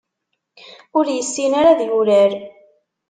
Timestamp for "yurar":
1.87-2.31